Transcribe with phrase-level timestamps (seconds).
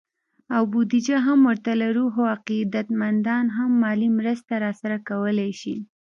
[0.55, 5.75] او بودیجه هم ورته لرو، خو عقیدت مندان هم مالي مرسته راسره کولی شي